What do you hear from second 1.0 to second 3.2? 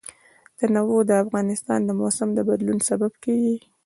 د افغانستان د موسم د بدلون سبب